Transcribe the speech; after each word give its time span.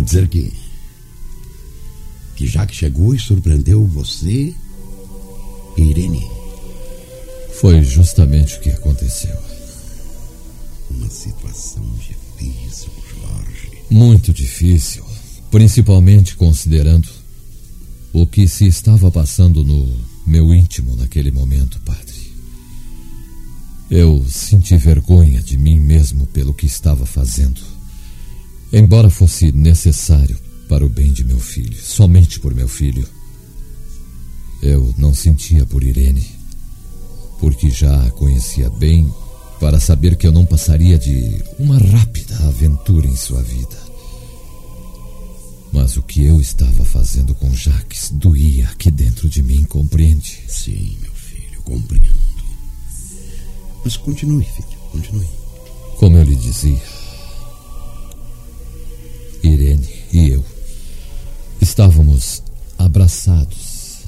Quer 0.00 0.04
dizer 0.04 0.28
que. 0.28 0.50
que 2.34 2.46
já 2.46 2.64
que 2.64 2.74
chegou 2.74 3.14
e 3.14 3.18
surpreendeu 3.18 3.84
você, 3.84 4.54
Irene, 5.76 6.26
Foi 7.60 7.82
justamente 7.84 8.56
o 8.56 8.60
que 8.60 8.70
aconteceu. 8.70 9.36
uma 10.90 11.10
situação 11.10 11.84
difícil, 11.98 12.88
Jorge. 13.12 13.82
Muito 13.90 14.32
difícil, 14.32 15.04
principalmente 15.50 16.34
considerando 16.34 17.08
o 18.10 18.26
que 18.26 18.48
se 18.48 18.66
estava 18.66 19.10
passando 19.10 19.62
no 19.62 19.94
meu 20.26 20.54
íntimo 20.54 20.96
naquele 20.96 21.30
momento, 21.30 21.78
padre. 21.80 22.32
Eu 23.90 24.24
senti 24.26 24.78
vergonha 24.78 25.42
de 25.42 25.58
mim 25.58 25.78
mesmo 25.78 26.26
pelo 26.28 26.54
que 26.54 26.64
estava 26.64 27.04
fazendo. 27.04 27.79
Embora 28.72 29.10
fosse 29.10 29.50
necessário 29.50 30.38
para 30.68 30.86
o 30.86 30.88
bem 30.88 31.12
de 31.12 31.24
meu 31.24 31.40
filho, 31.40 31.76
somente 31.76 32.38
por 32.38 32.54
meu 32.54 32.68
filho. 32.68 33.06
Eu 34.62 34.94
não 34.96 35.12
sentia 35.12 35.66
por 35.66 35.82
Irene, 35.82 36.24
porque 37.40 37.68
já 37.70 38.06
a 38.06 38.10
conhecia 38.12 38.70
bem 38.70 39.12
para 39.58 39.80
saber 39.80 40.16
que 40.16 40.26
eu 40.26 40.32
não 40.32 40.46
passaria 40.46 40.96
de 40.96 41.42
uma 41.58 41.76
rápida 41.78 42.36
aventura 42.46 43.06
em 43.08 43.16
sua 43.16 43.42
vida. 43.42 43.76
Mas 45.72 45.96
o 45.96 46.02
que 46.02 46.24
eu 46.24 46.40
estava 46.40 46.84
fazendo 46.84 47.34
com 47.34 47.52
Jaques 47.52 48.10
doía 48.12 48.68
aqui 48.68 48.90
dentro 48.90 49.28
de 49.28 49.42
mim, 49.42 49.64
compreende? 49.64 50.38
Sim, 50.48 50.96
meu 51.00 51.12
filho, 51.12 51.62
compreendo. 51.62 52.18
Mas 53.84 53.96
continue, 53.96 54.44
filho, 54.44 54.78
continue. 54.92 55.28
Como 55.96 56.16
eu 56.16 56.24
lhe 56.24 56.36
dizia, 56.36 56.80
estávamos 61.80 62.42
abraçados 62.76 64.00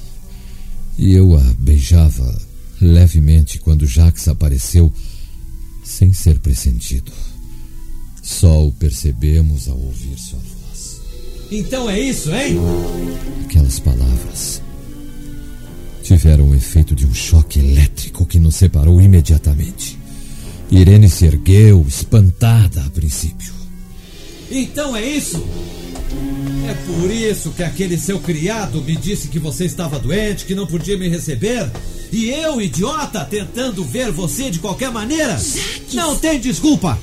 e 0.95 1.15
eu 1.15 1.35
a 1.35 1.41
beijava 1.57 2.39
levemente 2.79 3.57
quando 3.57 3.87
Jaques 3.87 4.27
apareceu 4.27 4.93
sem 5.83 6.13
ser 6.13 6.37
pressentido. 6.37 7.11
Só 8.21 8.67
o 8.67 8.71
percebemos 8.73 9.67
ao 9.67 9.79
ouvir 9.79 10.19
sua 10.19 10.37
voz. 10.37 11.01
Então 11.49 11.89
é 11.89 11.99
isso, 11.99 12.31
hein? 12.31 12.57
Aquelas 13.45 13.79
palavras 13.79 14.61
tiveram 16.03 16.49
o 16.49 16.55
efeito 16.55 16.95
de 16.95 17.07
um 17.07 17.13
choque 17.13 17.57
elétrico 17.57 18.23
que 18.27 18.37
nos 18.37 18.55
separou 18.55 19.01
imediatamente. 19.01 19.97
Irene 20.69 21.09
se 21.09 21.25
ergueu, 21.25 21.83
espantada 21.87 22.83
a 22.85 22.89
princípio. 22.91 23.51
Então 24.51 24.95
é 24.95 25.03
isso? 25.03 25.43
É 26.65 26.73
por 26.85 27.11
isso 27.11 27.51
que 27.51 27.61
aquele 27.61 27.97
seu 27.97 28.19
criado 28.19 28.81
me 28.81 28.95
disse 28.95 29.27
que 29.27 29.37
você 29.37 29.65
estava 29.65 29.99
doente, 29.99 30.45
que 30.45 30.55
não 30.55 30.65
podia 30.65 30.97
me 30.97 31.09
receber? 31.09 31.69
E 32.11 32.29
eu, 32.29 32.61
idiota, 32.61 33.25
tentando 33.25 33.83
ver 33.83 34.11
você 34.11 34.49
de 34.49 34.59
qualquer 34.59 34.89
maneira? 34.89 35.37
Não 35.93 36.15
tem 36.15 36.39
desculpa! 36.39 36.97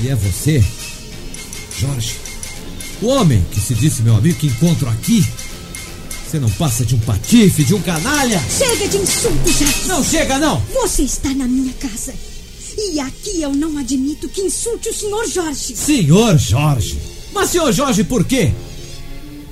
E 0.00 0.08
é 0.08 0.16
você, 0.16 0.64
Jorge, 1.78 2.16
o 3.00 3.06
homem 3.06 3.44
que 3.52 3.60
se 3.60 3.74
disse 3.74 4.02
meu 4.02 4.16
amigo 4.16 4.38
que 4.38 4.48
encontro 4.48 4.88
aqui? 4.88 5.24
Você 6.26 6.40
não 6.40 6.50
passa 6.50 6.84
de 6.84 6.96
um 6.96 6.98
patife, 6.98 7.62
de 7.62 7.74
um 7.74 7.80
canalha? 7.80 8.42
Chega 8.50 8.88
de 8.88 8.96
insultos, 8.96 9.56
Jaques. 9.56 9.86
Não 9.86 10.02
chega, 10.02 10.38
não! 10.38 10.60
Você 10.82 11.02
está 11.02 11.32
na 11.32 11.46
minha 11.46 11.72
casa. 11.74 12.12
E 12.76 12.98
aqui 12.98 13.40
eu 13.40 13.54
não 13.54 13.78
admito 13.78 14.28
que 14.28 14.40
insulte 14.40 14.88
o 14.88 14.94
senhor 14.94 15.28
Jorge. 15.28 15.76
Senhor 15.76 16.36
Jorge! 16.36 17.13
Mas 17.34 17.50
senhor 17.50 17.72
Jorge, 17.72 18.04
por 18.04 18.24
quê? 18.24 18.52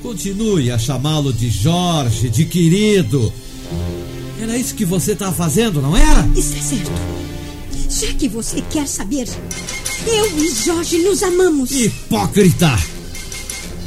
Continue 0.00 0.70
a 0.70 0.78
chamá-lo 0.78 1.32
de 1.32 1.50
Jorge, 1.50 2.28
de 2.28 2.44
querido. 2.44 3.32
Era 4.40 4.56
isso 4.56 4.74
que 4.74 4.84
você 4.84 5.12
está 5.12 5.32
fazendo, 5.32 5.82
não 5.82 5.96
era? 5.96 6.26
Está 6.36 6.60
certo. 6.60 6.90
Já 7.88 8.12
que 8.14 8.28
você 8.28 8.62
quer 8.70 8.86
saber, 8.86 9.28
eu 10.06 10.38
e 10.38 10.54
Jorge 10.54 10.98
nos 10.98 11.22
amamos. 11.22 11.70
Hipócrita! 11.72 12.70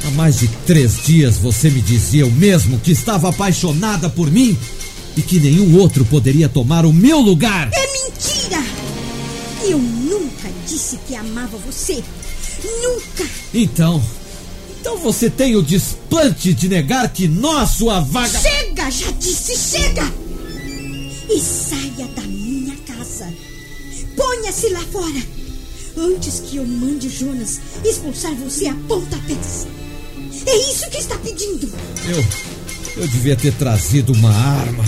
Há 0.06 0.10
mais 0.12 0.38
de 0.38 0.48
três 0.66 1.04
dias 1.04 1.38
você 1.38 1.68
me 1.68 1.80
dizia 1.80 2.26
o 2.26 2.30
mesmo 2.30 2.78
que 2.78 2.92
estava 2.92 3.28
apaixonada 3.28 4.08
por 4.08 4.30
mim 4.30 4.56
e 5.16 5.22
que 5.22 5.40
nenhum 5.40 5.76
outro 5.78 6.04
poderia 6.04 6.48
tomar 6.48 6.84
o 6.86 6.92
meu 6.92 7.18
lugar. 7.18 7.70
É 7.72 7.92
mentira! 7.92 8.62
Eu 9.64 9.78
nunca 9.78 10.48
disse 10.66 10.98
que 11.08 11.14
amava 11.16 11.56
você. 11.58 12.04
Nunca! 12.82 13.28
Então, 13.54 14.02
então 14.80 14.98
você 14.98 15.28
tem 15.28 15.56
o 15.56 15.62
desplante 15.62 16.54
de 16.54 16.68
negar 16.68 17.12
que 17.12 17.26
nós, 17.26 17.70
sua 17.70 18.00
vaga. 18.00 18.38
Chega! 18.38 18.90
Já 18.90 19.10
disse 19.12 19.56
chega! 19.56 20.12
E 21.28 21.40
saia 21.40 22.06
da 22.14 22.22
minha 22.22 22.76
casa. 22.86 23.32
Ponha-se 24.16 24.68
lá 24.68 24.80
fora. 24.92 25.22
Antes 25.96 26.40
que 26.40 26.58
eu 26.58 26.66
mande 26.66 27.08
Jonas 27.08 27.60
expulsar 27.84 28.34
você 28.34 28.68
a 28.68 28.74
pontapés. 28.86 29.66
É 30.46 30.56
isso 30.70 30.88
que 30.90 30.98
está 30.98 31.16
pedindo. 31.18 31.72
Eu. 32.08 32.24
Eu 32.96 33.08
devia 33.08 33.36
ter 33.36 33.52
trazido 33.54 34.12
uma 34.12 34.30
arma. 34.30 34.84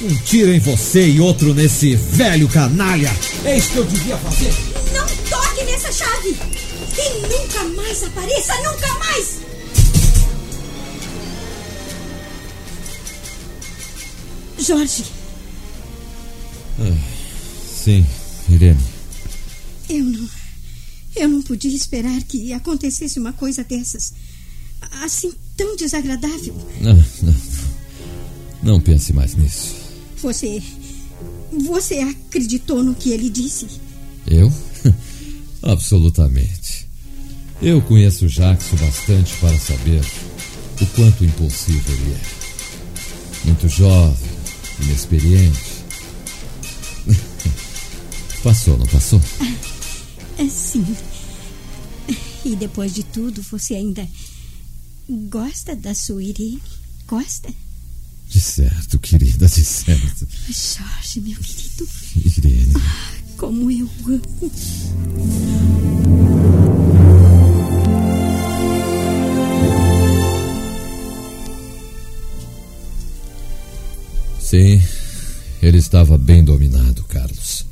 Um 0.00 0.14
tiro 0.18 0.52
em 0.52 0.60
você 0.60 1.08
e 1.08 1.20
outro 1.20 1.52
nesse 1.52 1.96
velho 1.96 2.48
canalha. 2.48 3.10
É 3.44 3.58
isso 3.58 3.70
que 3.70 3.78
eu 3.78 3.84
devia 3.84 4.16
fazer. 4.16 4.54
Não 4.94 5.06
toque 5.28 5.64
nessa 5.64 5.90
chave! 5.90 6.57
E 7.00 7.20
nunca 7.28 7.64
mais 7.80 8.02
apareça, 8.02 8.54
nunca 8.62 8.94
mais! 8.98 9.38
Jorge, 14.58 15.04
Sim, 17.88 18.04
Irene. 18.50 18.78
eu 19.88 20.04
não. 20.04 20.28
Eu 21.16 21.28
não 21.28 21.42
podia 21.42 21.74
esperar 21.74 22.22
que 22.24 22.52
acontecesse 22.52 23.18
uma 23.18 23.32
coisa 23.32 23.64
dessas. 23.64 24.12
Assim, 25.02 25.32
tão 25.56 25.74
desagradável. 25.74 26.54
Não, 26.80 26.94
não. 27.22 27.34
Não 28.62 28.80
pense 28.80 29.12
mais 29.12 29.34
nisso. 29.36 29.74
Você. 30.18 30.62
Você 31.66 32.00
acreditou 32.00 32.84
no 32.84 32.94
que 32.94 33.10
ele 33.10 33.30
disse? 33.30 33.66
Eu? 34.26 34.52
Absolutamente. 35.62 36.87
Eu 37.60 37.82
conheço 37.82 38.26
o 38.26 38.28
Jackson 38.28 38.76
bastante 38.76 39.34
para 39.38 39.58
saber 39.58 40.00
o 40.80 40.86
quanto 40.86 41.24
impulsivo 41.24 41.92
ele 41.92 42.12
é. 42.12 42.20
Muito 43.46 43.68
jovem, 43.68 44.30
inexperiente. 44.82 45.78
Passou, 48.44 48.78
não 48.78 48.86
passou? 48.86 49.20
É, 50.38 50.48
sim. 50.48 50.96
E 52.44 52.54
depois 52.54 52.94
de 52.94 53.02
tudo, 53.02 53.42
você 53.42 53.74
ainda 53.74 54.08
gosta 55.28 55.74
da 55.74 55.92
sua 55.92 56.22
Irene? 56.22 56.62
Gosta? 57.08 57.52
De 58.28 58.40
certo, 58.40 58.98
querida, 59.00 59.48
de 59.48 59.64
certo. 59.64 60.28
Jorge, 60.46 61.20
meu 61.20 61.36
querido, 61.40 61.88
Irene. 62.24 62.74
como 63.36 63.70
eu 63.70 63.90
amo. 64.06 64.22
Sim, 74.48 74.82
ele 75.60 75.76
estava 75.76 76.16
bem 76.16 76.42
dominado, 76.42 77.04
Carlos. 77.04 77.66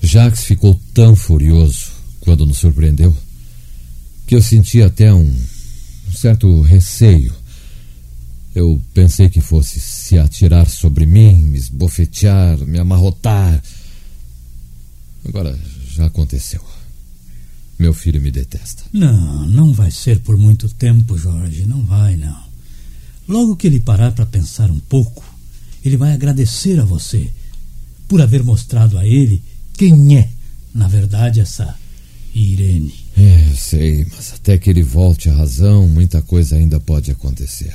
Jacques 0.00 0.44
ficou 0.44 0.80
tão 0.94 1.16
furioso 1.16 1.90
quando 2.20 2.46
nos 2.46 2.58
surpreendeu 2.58 3.16
que 4.24 4.36
eu 4.36 4.40
senti 4.40 4.80
até 4.80 5.12
um, 5.12 5.28
um 6.08 6.12
certo 6.12 6.60
receio. 6.60 7.34
Eu 8.54 8.80
pensei 8.94 9.28
que 9.28 9.40
fosse 9.40 9.80
se 9.80 10.16
atirar 10.16 10.70
sobre 10.70 11.04
mim, 11.04 11.42
me 11.42 11.58
esbofetear, 11.58 12.58
me 12.58 12.78
amarrotar. 12.78 13.60
Agora 15.26 15.58
já 15.90 16.06
aconteceu. 16.06 16.62
Meu 17.76 17.92
filho 17.92 18.22
me 18.22 18.30
detesta. 18.30 18.84
Não, 18.92 19.48
não 19.48 19.72
vai 19.72 19.90
ser 19.90 20.20
por 20.20 20.36
muito 20.38 20.68
tempo, 20.68 21.18
Jorge. 21.18 21.66
Não 21.66 21.84
vai, 21.84 22.14
não. 22.14 22.40
Logo 23.26 23.56
que 23.56 23.66
ele 23.66 23.80
parar 23.80 24.12
para 24.12 24.24
pensar 24.24 24.70
um 24.70 24.78
pouco, 24.78 25.31
ele 25.84 25.96
vai 25.96 26.12
agradecer 26.12 26.78
a 26.80 26.84
você 26.84 27.28
por 28.08 28.20
haver 28.20 28.42
mostrado 28.42 28.98
a 28.98 29.06
ele 29.06 29.42
quem 29.76 30.18
é, 30.18 30.28
na 30.74 30.86
verdade, 30.86 31.40
essa 31.40 31.76
Irene. 32.34 32.94
É, 33.16 33.54
sei, 33.54 34.06
mas 34.10 34.32
até 34.34 34.56
que 34.56 34.70
ele 34.70 34.82
volte 34.82 35.28
à 35.28 35.34
razão, 35.34 35.86
muita 35.88 36.22
coisa 36.22 36.56
ainda 36.56 36.80
pode 36.80 37.10
acontecer. 37.10 37.74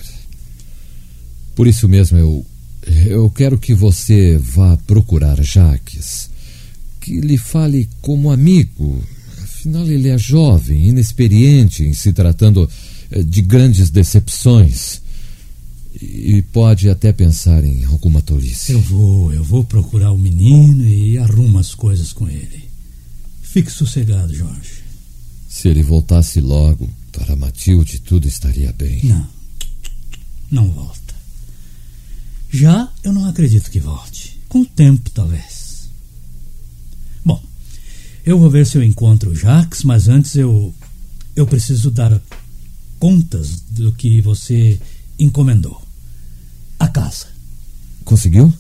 Por 1.56 1.68
isso 1.68 1.88
mesmo 1.88 2.18
eu. 2.18 2.46
Eu 3.06 3.30
quero 3.30 3.58
que 3.58 3.74
você 3.74 4.38
vá 4.38 4.78
procurar 4.88 5.42
Jaques. 5.44 6.30
Que 7.02 7.20
lhe 7.20 7.38
fale 7.38 7.90
como 8.02 8.32
amigo. 8.32 9.04
Afinal, 9.44 9.86
ele 9.88 10.08
é 10.08 10.18
jovem, 10.18 10.88
inexperiente 10.88 11.84
em 11.84 11.94
se 11.94 12.14
tratando 12.14 12.70
eh, 13.12 13.24
de 13.24 13.42
grandes 13.42 13.90
decepções. 13.90 15.02
E 16.00 16.44
pode 16.54 16.90
até 16.90 17.12
pensar 17.12 17.64
em 17.64 17.84
alguma 17.86 18.22
tolice. 18.22 18.74
Eu 18.74 18.82
vou, 18.82 19.34
eu 19.34 19.44
vou 19.44 19.64
procurar 19.64 20.12
o 20.12 20.18
menino 20.18 20.88
e 20.88 21.18
arrumo 21.18 21.58
as 21.58 21.74
coisas 21.74 22.14
com 22.14 22.30
ele. 22.30 22.66
Fique 23.42 23.72
sossegado, 23.72 24.34
Jorge. 24.34 24.84
Se 25.50 25.68
ele 25.68 25.82
voltasse 25.82 26.40
logo 26.40 26.88
para 27.12 27.36
Matilde, 27.36 28.00
tudo 28.00 28.28
estaria 28.28 28.72
bem. 28.74 29.04
Não, 29.06 29.28
não 30.52 30.70
volta. 30.70 31.16
Já 32.52 32.92
eu 33.04 33.12
não 33.12 33.26
acredito 33.26 33.72
que 33.72 33.80
volte. 33.80 34.40
Com 34.48 34.62
o 34.62 34.66
tempo, 34.66 35.10
talvez. 35.10 35.90
Bom, 37.26 37.42
eu 38.26 38.38
vou 38.38 38.50
ver 38.50 38.68
se 38.68 38.78
eu 38.78 38.84
encontro 38.84 39.32
o 39.32 39.36
Jax, 39.36 39.84
mas 39.84 40.08
antes 40.08 40.36
eu. 40.36 40.74
Eu 41.36 41.46
preciso 41.46 41.92
dar 41.92 42.20
contas 43.00 43.62
do 43.70 43.94
que 43.94 44.22
você 44.22 44.80
encomendou. 45.20 45.87
A 46.80 46.88
casa. 46.88 47.28
Conseguiu? 48.04 48.54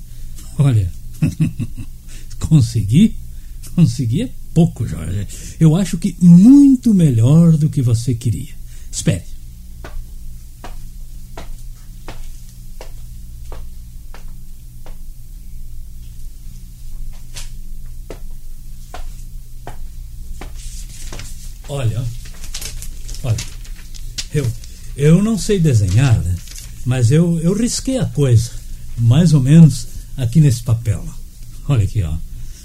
Olha, 0.57 0.91
consegui? 2.39 3.15
Consegui 3.75 4.23
é 4.23 4.31
pouco, 4.53 4.87
Jorge. 4.87 5.27
Eu 5.59 5.75
acho 5.75 5.97
que 5.97 6.15
muito 6.19 6.93
melhor 6.93 7.55
do 7.57 7.69
que 7.69 7.81
você 7.81 8.15
queria. 8.15 8.55
Espere. 8.91 9.23
Olha, 21.69 22.01
olha, 23.23 23.37
eu, 24.33 24.49
eu 24.95 25.21
não 25.21 25.37
sei 25.37 25.59
desenhar, 25.59 26.17
né? 26.23 26.36
Mas 26.87 27.11
eu, 27.11 27.37
eu 27.39 27.53
risquei 27.53 27.97
a 27.97 28.05
coisa, 28.05 28.49
mais 28.97 29.33
ou 29.33 29.41
menos 29.41 29.85
aqui 30.15 30.39
nesse 30.39 30.63
papel. 30.63 31.05
Olha 31.67 31.83
aqui, 31.83 32.01
ó. 32.01 32.13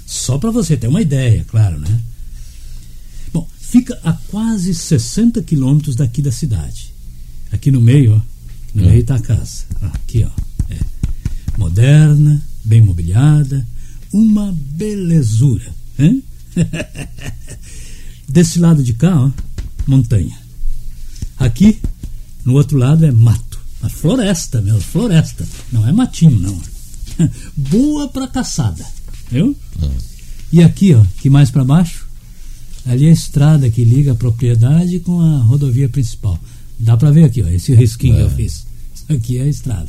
Só 0.05 0.37
para 0.37 0.49
você 0.49 0.77
ter 0.77 0.87
uma 0.87 1.01
ideia, 1.01 1.43
claro, 1.45 1.77
né? 1.77 1.99
Bom, 3.33 3.45
fica 3.59 3.99
a 4.01 4.13
quase 4.13 4.73
60 4.73 5.43
quilômetros 5.43 5.97
daqui 5.97 6.21
da 6.21 6.31
cidade. 6.31 6.93
Aqui 7.51 7.69
no 7.69 7.81
meio, 7.81 8.15
ó. 8.15 8.21
No 8.73 8.85
É. 8.85 8.91
meio 8.91 9.03
tá 9.03 9.15
a 9.15 9.19
casa. 9.21 9.65
Aqui, 9.81 10.23
ó. 10.23 10.29
É. 10.73 10.79
Moderna, 11.57 12.41
bem 12.63 12.79
mobiliada, 12.81 13.67
uma 14.13 14.55
belezura. 14.57 15.69
Hein? 15.99 16.23
Desse 18.29 18.57
lado 18.57 18.81
de 18.81 18.93
cá, 18.93 19.19
ó, 19.19 19.29
montanha. 19.85 20.37
Aqui, 21.37 21.77
no 22.45 22.53
outro 22.53 22.77
lado, 22.77 23.05
é 23.05 23.11
mato. 23.11 23.52
A 23.83 23.89
floresta 23.89 24.61
mesmo, 24.61 24.81
floresta. 24.81 25.45
Não 25.71 25.87
é 25.87 25.91
matinho, 25.91 26.39
não. 26.39 26.59
Boa 27.55 28.07
pra 28.07 28.27
caçada. 28.27 28.85
Viu? 29.31 29.55
E 30.51 30.61
aqui, 30.63 30.93
ó, 30.93 31.03
que 31.21 31.29
mais 31.29 31.51
pra 31.51 31.63
baixo, 31.63 32.05
ali 32.85 33.05
é 33.05 33.09
a 33.09 33.13
estrada 33.13 33.69
que 33.69 33.83
liga 33.83 34.11
a 34.13 34.15
propriedade 34.15 34.99
com 34.99 35.19
a 35.21 35.37
rodovia 35.39 35.89
principal. 35.89 36.39
Dá 36.79 36.95
pra 36.97 37.11
ver 37.11 37.25
aqui, 37.25 37.41
ó, 37.41 37.47
esse 37.47 37.73
risquinho 37.75 38.15
que 38.15 38.21
eu 38.21 38.29
fiz. 38.31 38.65
Isso 38.95 39.05
aqui 39.13 39.37
é 39.37 39.43
a 39.43 39.47
estrada. 39.47 39.87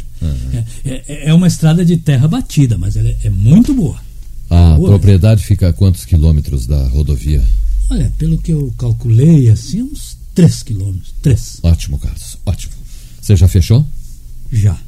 É, 0.52 0.64
é- 0.85 1.29
é 1.31 1.35
uma 1.35 1.46
estrada 1.46 1.85
de 1.85 1.96
terra 1.96 2.26
batida, 2.29 2.76
mas 2.79 2.96
ela 2.96 3.08
é, 3.08 3.17
é 3.25 3.31
muito 3.31 3.73
boa. 3.75 3.99
A 4.50 4.76
Boa. 4.76 4.91
propriedade 4.91 5.43
fica 5.44 5.69
a 5.69 5.73
quantos 5.73 6.05
quilômetros 6.05 6.67
da 6.67 6.87
rodovia? 6.88 7.43
Olha, 7.91 8.12
pelo 8.19 8.38
que 8.38 8.52
eu 8.52 8.73
calculei, 8.79 9.49
assim, 9.50 9.82
uns 9.82 10.17
3 10.35 10.62
quilômetros. 10.62 11.14
3. 11.23 11.58
Ótimo, 11.62 11.99
Carlos, 11.99 12.37
ótimo. 12.46 12.73
Você 13.24 13.36
já 13.36 13.48
fechou? 13.48 13.82
Já. 14.52 14.78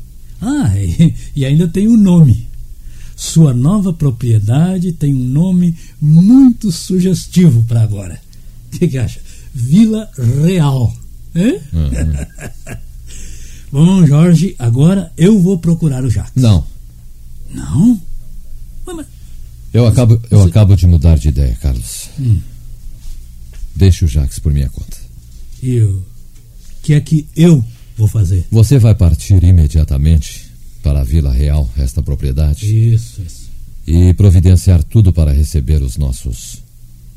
Ah, 0.42 0.70
e, 0.78 1.14
e 1.34 1.42
ainda 1.46 1.66
tem 1.66 1.88
um 1.88 1.96
nome. 1.96 2.46
Sua 3.16 3.54
nova 3.54 3.94
propriedade 3.94 4.92
tem 4.92 5.14
um 5.14 5.24
nome 5.24 5.74
muito 5.98 6.70
sugestivo 6.70 7.62
para 7.62 7.80
agora. 7.82 8.20
O 8.66 8.78
que, 8.78 8.88
que 8.88 8.98
acha? 8.98 9.20
Vila 9.54 10.06
Real. 10.44 10.94
Hã? 11.34 11.50
Bom, 13.72 14.06
Jorge, 14.06 14.54
agora 14.58 15.10
eu 15.16 15.40
vou 15.40 15.56
procurar 15.58 16.04
o 16.04 16.10
Jacques. 16.10 16.42
Não. 16.42 16.62
Não? 17.50 17.98
Mas, 18.86 19.06
Eu 19.72 19.86
acabo, 19.86 20.20
eu 20.30 20.38
você- 20.40 20.44
Hum. 20.44 20.48
acabo 20.48 20.76
de 20.76 20.86
mudar 20.86 21.16
de 21.16 21.28
ideia, 21.28 21.56
Carlos. 21.62 22.10
Deixe 23.74 24.04
o 24.04 24.08
Jax 24.08 24.38
por 24.38 24.52
minha 24.52 24.68
conta. 24.68 24.98
e 25.62 25.80
o 25.80 26.04
que 26.82 26.92
é 26.92 27.00
que 27.00 27.26
eu 27.34 27.64
vou 27.96 28.06
fazer? 28.08 28.46
Você 28.50 28.78
vai 28.78 28.94
partir 28.94 29.42
imediatamente 29.42 30.44
para 30.82 31.00
a 31.00 31.04
Vila 31.04 31.32
Real, 31.32 31.68
esta 31.76 32.02
propriedade, 32.02 32.66
Isso, 32.94 33.20
isso. 33.22 33.48
e 33.86 34.12
providenciar 34.14 34.82
tudo 34.84 35.12
para 35.12 35.32
receber 35.32 35.82
os 35.82 35.96
nossos 35.96 36.58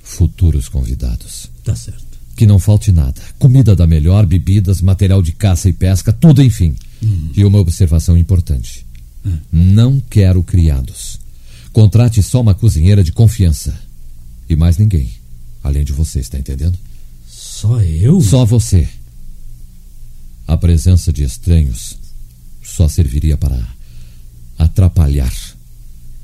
futuros 0.02 0.68
convidados. 0.68 1.50
Tá 1.64 1.76
certo. 1.76 2.04
Que 2.36 2.46
não 2.48 2.58
falte 2.58 2.92
nada. 2.92 3.22
Comida 3.38 3.76
da 3.76 3.86
melhor, 3.86 4.26
bebidas, 4.26 4.81
material 4.81 5.22
de 5.22 5.33
caça 5.33 5.69
e 5.69 5.74
pesca, 5.74 6.12
tudo 6.14 6.42
enfim. 6.42 6.74
E 7.36 7.44
uma 7.45 7.59
observação 7.59 8.18
importante. 8.18 8.86
Não 9.52 10.02
quero 10.09 10.42
criados. 10.42 11.19
Contrate 11.74 12.24
só 12.24 12.42
uma 12.42 12.56
cozinheira 12.56 13.04
de 13.04 13.12
confiança. 13.12 13.78
E 14.50 14.56
mais 14.56 14.78
ninguém. 14.78 15.09
Além 15.64 15.83
de 15.83 15.92
você, 15.94 16.19
está 16.21 16.40
entendendo? 16.40 16.78
Só 17.28 17.81
eu? 17.81 18.21
Só 18.21 18.45
você. 18.45 18.88
A 20.50 20.58
presença 20.58 21.14
de 21.14 21.24
estranhos 21.24 21.96
só 22.64 22.88
serviria 22.88 23.38
para 23.38 23.56
atrapalhar 24.58 25.32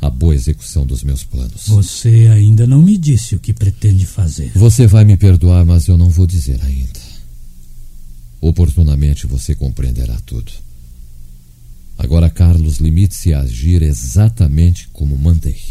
a 0.01 0.09
boa 0.09 0.33
execução 0.33 0.83
dos 0.83 1.03
meus 1.03 1.23
planos. 1.23 1.67
Você 1.67 2.27
ainda 2.33 2.65
não 2.65 2.81
me 2.81 2.97
disse 2.97 3.35
o 3.35 3.39
que 3.39 3.53
pretende 3.53 4.03
fazer. 4.03 4.51
Você 4.55 4.87
vai 4.87 5.05
me 5.05 5.15
perdoar, 5.15 5.63
mas 5.63 5.87
eu 5.87 5.95
não 5.95 6.09
vou 6.09 6.25
dizer 6.25 6.59
ainda. 6.63 6.99
Oportunamente 8.41 9.27
você 9.27 9.53
compreenderá 9.53 10.19
tudo. 10.25 10.51
Agora, 11.95 12.27
Carlos, 12.27 12.77
limite-se 12.77 13.31
a 13.31 13.41
agir 13.41 13.83
exatamente 13.83 14.87
como 14.91 15.15
mandei. 15.15 15.61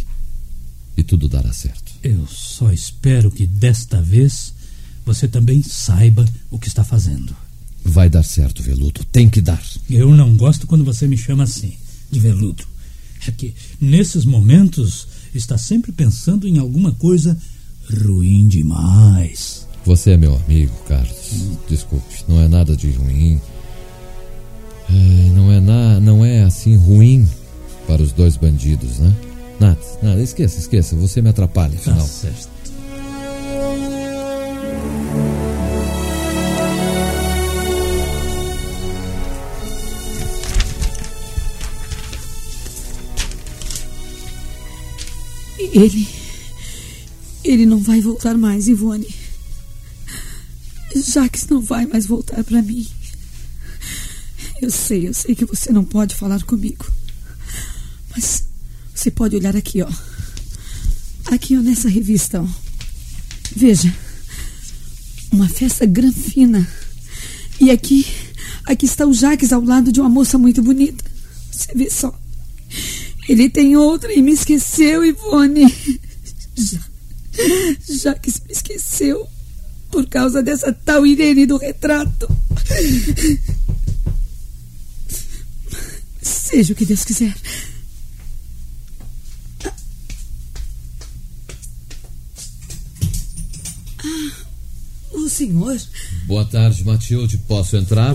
E 0.97 1.03
tudo 1.03 1.29
dará 1.29 1.53
certo. 1.53 1.93
Eu 2.05 2.25
só 2.29 2.71
espero 2.71 3.33
que 3.33 3.49
desta 3.49 4.01
vez 4.01 4.55
você 5.05 5.27
também 5.27 5.61
saiba 5.61 6.25
o 6.53 6.57
que 6.57 6.69
está 6.69 6.85
fazendo. 6.85 7.35
Vai 7.85 8.09
dar 8.09 8.23
certo, 8.23 8.62
Veludo. 8.62 9.05
Tem 9.12 9.29
que 9.29 9.41
dar. 9.41 9.62
Eu 9.91 10.14
não 10.14 10.37
gosto 10.37 10.67
quando 10.67 10.85
você 10.85 11.07
me 11.07 11.17
chama 11.17 11.45
assim, 11.45 11.75
de 12.11 12.19
veludo. 12.19 12.64
É 13.26 13.31
que 13.31 13.55
nesses 13.81 14.25
momentos 14.25 15.07
está 15.35 15.57
sempre 15.59 15.93
pensando 15.93 16.47
em 16.49 16.59
alguma 16.59 16.93
coisa 16.93 17.37
ruim 18.05 18.47
demais. 18.49 19.67
Você 19.85 20.12
é 20.12 20.17
meu 20.17 20.35
amigo, 20.35 20.73
Carlos. 20.88 21.14
Desculpe, 21.69 22.25
não 22.29 22.41
é 22.41 22.49
nada 22.49 22.75
de 22.76 22.91
ruim. 22.91 23.41
É, 24.88 24.93
não 25.35 25.53
é 25.53 25.61
na, 25.61 26.00
não 26.00 26.25
é 26.25 26.43
assim 26.43 26.76
ruim 26.76 27.29
para 27.87 28.03
os 28.03 28.12
dois 28.12 28.37
bandidos, 28.37 28.99
né? 28.99 29.14
Nada, 29.61 29.79
nada. 30.03 30.23
Esqueça, 30.23 30.59
esqueça. 30.59 30.97
Você 30.97 31.21
me 31.23 31.29
atrapalha, 31.29 31.75
Tá 31.85 31.91
afinal. 31.93 32.07
certo. 32.07 32.49
Ele. 45.75 46.09
Ele 47.43 47.66
não 47.66 47.81
vai 47.81 48.00
voltar 48.00 48.38
mais, 48.38 48.69
Ivone. 48.69 49.12
Jaques 50.95 51.49
não 51.49 51.61
vai 51.61 51.85
mais 51.85 52.07
voltar 52.07 52.45
para 52.45 52.62
mim. 52.62 52.87
Eu 54.62 54.71
sei, 54.71 55.09
eu 55.09 55.12
sei 55.12 55.35
que 55.35 55.45
você 55.45 55.73
não 55.73 55.85
pode 55.85 56.14
falar 56.14 56.40
comigo. 56.45 56.87
Mas 58.14 58.45
você 58.95 59.11
pode 59.11 59.35
olhar 59.35 59.57
aqui, 59.57 59.83
ó. 59.83 59.90
Aqui, 61.26 61.59
ó, 61.59 61.61
nessa 61.61 61.88
revista, 61.88 62.40
ó. 62.40 62.47
Veja. 63.57 63.93
Uma 65.33 65.49
festa 65.49 65.85
granfina. 65.85 66.66
E 67.61 67.73
aqui, 67.73 68.07
aqui 68.64 68.87
está 68.87 69.04
o 69.04 69.12
Jaques 69.12 69.52
ao 69.52 69.61
lado 69.61 69.90
de 69.90 70.00
uma 70.00 70.09
moça 70.09 70.38
muito 70.38 70.62
bonita. 70.62 71.04
Você 71.50 71.75
vê 71.75 71.90
só. 71.90 72.16
Ele 73.28 73.49
tem 73.49 73.76
outra 73.76 74.12
e 74.12 74.21
me 74.21 74.33
esqueceu, 74.33 75.04
Ivone. 75.04 75.64
Já, 76.54 76.81
Jaques 77.88 78.40
me 78.47 78.52
esqueceu 78.52 79.26
por 79.90 80.07
causa 80.07 80.43
dessa 80.43 80.73
tal 80.73 81.07
Irene 81.07 81.47
do 81.47 81.57
retrato. 81.57 82.28
Seja 86.21 86.73
o 86.73 86.76
que 86.76 86.87
Deus 86.87 87.04
quiser. 87.04 87.35
Ah, 94.04 94.33
o 95.12 95.28
senhor? 95.28 95.81
Boa 96.26 96.45
tarde, 96.45 96.85
Matilde. 96.85 97.38
Posso 97.38 97.76
entrar? 97.76 98.14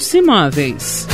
Hits 0.00 0.14
Imóveis. 0.14 1.06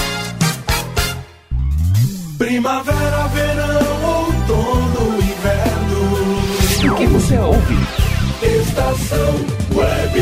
Primavera, 2.39 3.27
verão, 3.27 4.05
outono, 4.05 5.19
inverno. 5.21 6.93
O 6.93 6.97
que 6.97 7.07
você 7.09 7.37
ouve? 7.37 7.75
Estação 8.43 9.35
Web. 9.75 10.21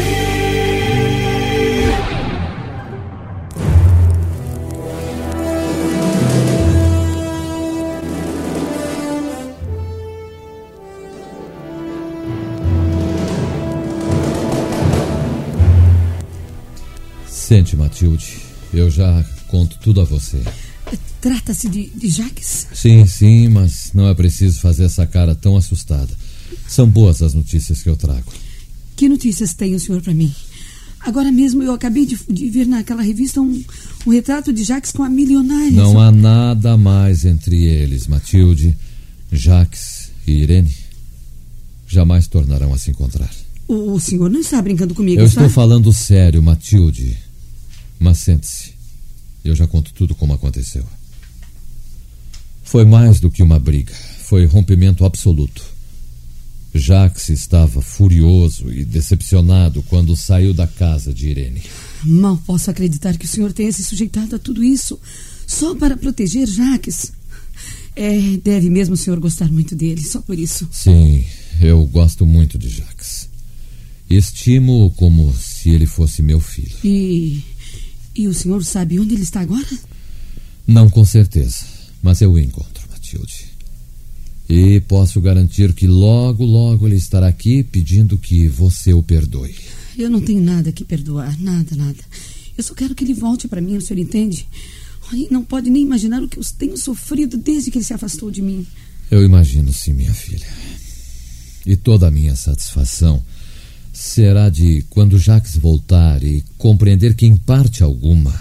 Sente, 17.27 17.77
Matilde. 17.77 18.44
Eu 18.75 18.91
já 18.91 19.25
conto 19.49 19.79
tudo 19.79 20.01
a 20.01 20.05
você. 20.05 20.43
Trata-se 21.21 21.69
de, 21.69 21.89
de 21.95 22.09
Jaques? 22.11 22.67
Sim, 22.75 23.07
sim, 23.07 23.49
mas 23.49 23.91
não 23.95 24.09
é 24.09 24.15
preciso 24.15 24.61
fazer 24.61 24.85
essa 24.85 25.07
cara 25.07 25.35
tão 25.35 25.57
assustada. 25.57 26.13
São 26.69 26.87
boas 26.89 27.23
as 27.23 27.35
notícias 27.35 27.83
que 27.83 27.89
eu 27.89 27.97
trago. 27.97 28.31
Que 28.97 29.09
notícias 29.09 29.55
tem 29.55 29.75
o 29.75 29.81
senhor 29.81 30.03
para 30.03 30.13
mim? 30.13 30.33
Agora 31.01 31.31
mesmo 31.31 31.63
eu 31.63 31.73
acabei 31.73 32.07
de, 32.07 32.19
de 32.29 32.49
ver 32.51 32.67
naquela 32.67 33.03
revista 33.03 33.41
um, 33.41 33.63
um 34.07 34.11
retrato 34.11 34.53
de 34.53 34.65
Jaques 34.65 34.93
com 34.93 35.03
a 35.03 35.09
milionária. 35.09 35.71
Não 35.73 36.01
há 36.01 36.11
nada 36.11 36.77
mais 36.77 37.25
entre 37.25 37.65
eles, 37.65 38.07
Matilde, 38.07 38.77
Jaques 39.33 40.11
e 40.27 40.33
Irene. 40.33 40.75
Jamais 41.87 42.27
tornarão 42.27 42.73
a 42.73 42.79
se 42.79 42.91
encontrar. 42.91 43.31
O, 43.69 43.93
o 43.93 44.01
senhor 44.01 44.31
não 44.31 44.41
está 44.41 44.61
brincando 44.61 44.95
comigo, 44.95 45.21
Eu 45.21 45.27
está? 45.27 45.43
estou 45.43 45.55
falando 45.55 45.93
sério, 45.93 46.43
Matilde. 46.43 47.17
Mas 47.99 48.19
sente-se. 48.19 48.75
Eu 49.45 49.55
já 49.55 49.67
conto 49.67 49.93
tudo 49.93 50.15
como 50.15 50.33
aconteceu. 50.33 50.85
Foi 52.63 52.85
mais 52.85 53.21
do 53.21 53.31
que 53.31 53.43
uma 53.43 53.59
briga. 53.59 53.95
Foi 53.95 54.47
rompimento 54.47 55.05
absoluto. 55.05 55.63
Jax 56.75 57.29
estava 57.29 57.81
furioso 57.81 58.73
e 58.73 58.85
decepcionado 58.85 59.83
quando 59.85 60.17
saiu 60.17 60.53
da 60.53 60.67
casa 60.67 61.15
de 61.15 61.29
Irene. 61.29 61.63
Mal 62.03 62.37
posso 62.45 62.71
acreditar 62.71 63.17
que 63.17 63.27
o 63.27 63.29
senhor 63.29 63.53
tenha 63.53 63.73
se 63.73 63.85
sujeitado 63.85 64.35
a 64.35 64.39
tudo 64.39 64.65
isso 64.65 64.99
só 65.47 65.75
para 65.75 65.97
proteger 65.97 66.49
Jaques. 66.49 67.13
É, 67.95 68.19
deve 68.43 68.69
mesmo 68.69 68.95
o 68.95 68.97
senhor 68.97 69.21
gostar 69.21 69.51
muito 69.53 69.77
dele, 69.77 70.03
só 70.03 70.21
por 70.21 70.37
isso. 70.37 70.69
Sim, 70.73 71.25
eu 71.61 71.85
gosto 71.87 72.27
muito 72.27 72.59
de 72.59 72.69
Jax. 72.69 73.29
Estimo-o 74.11 74.91
como 74.91 75.33
se 75.33 75.71
ele 75.71 75.87
fosse 75.87 76.23
meu 76.23 76.41
filho. 76.41 76.77
E. 76.83 77.43
E 78.15 78.29
o 78.29 78.35
senhor 78.35 78.65
sabe 78.65 79.01
onde 79.01 79.15
ele 79.15 79.23
está 79.23 79.41
agora? 79.41 79.67
Não 80.67 80.89
com 80.89 81.05
certeza, 81.05 81.65
mas 82.03 82.21
eu 82.21 82.33
o 82.33 82.39
encontro, 82.39 82.89
Matilde. 82.91 83.53
E 84.49 84.81
posso 84.81 85.21
garantir 85.21 85.73
que 85.73 85.87
logo, 85.87 86.45
logo 86.45 86.87
ele 86.87 86.97
estará 86.97 87.29
aqui 87.29 87.63
pedindo 87.63 88.19
que 88.19 88.47
você 88.47 88.93
o 88.93 89.03
perdoe. 89.03 89.55
Eu 89.97 90.11
não 90.11 90.21
tenho 90.21 90.41
nada 90.41 90.71
que 90.71 90.85
perdoar, 90.85 91.41
nada, 91.41 91.75
nada. 91.75 91.99
Eu 92.57 92.63
só 92.63 92.75
quero 92.75 92.95
que 92.95 93.05
ele 93.05 93.15
volte 93.15 93.49
para 93.49 93.61
mim, 93.61 93.77
o 93.77 93.81
senhor 93.81 94.01
entende? 94.01 94.47
Olha, 95.13 95.27
não 95.31 95.43
pode 95.43 95.71
nem 95.71 95.83
imaginar 95.83 96.23
o 96.23 96.29
que 96.29 96.39
eu 96.39 96.45
tenho 96.59 96.77
sofrido 96.77 97.37
desde 97.37 97.71
que 97.71 97.79
ele 97.79 97.85
se 97.85 97.95
afastou 97.95 98.31
de 98.31 98.43
mim. 98.43 98.67
Eu 99.11 99.25
imagino 99.25 99.73
sim, 99.73 99.93
minha 99.93 100.15
filha. 100.15 100.47
E 101.67 101.77
toda 101.77 102.09
a 102.09 102.11
minha 102.11 102.37
satisfação 102.37 103.23
será 103.95 104.51
de 104.51 104.85
quando 104.91 105.19
Jacques 105.19 105.57
voltar 105.57 106.23
e 106.25 106.45
compreender 106.59 107.15
que, 107.15 107.25
em 107.25 107.37
parte 107.37 107.83
alguma, 107.83 108.35